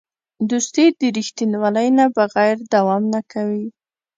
[0.49, 3.65] دوستي د رښتینولۍ نه بغیر دوام نه کوي.